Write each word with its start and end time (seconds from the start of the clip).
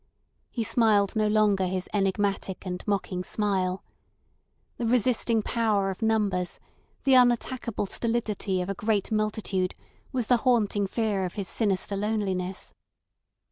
He 0.49 0.63
smiled 0.63 1.15
no 1.15 1.27
longer 1.27 1.67
his 1.67 1.87
enigmatic 1.93 2.65
and 2.65 2.83
mocking 2.87 3.23
smile. 3.23 3.83
The 4.77 4.87
resisting 4.87 5.43
power 5.43 5.91
of 5.91 6.01
numbers, 6.01 6.59
the 7.03 7.13
unattackable 7.15 7.85
stolidity 7.87 8.63
of 8.63 8.69
a 8.69 8.73
great 8.73 9.11
multitude, 9.11 9.75
was 10.11 10.25
the 10.25 10.37
haunting 10.37 10.87
fear 10.87 11.23
of 11.23 11.35
his 11.35 11.47
sinister 11.47 11.95
loneliness. 11.95 12.73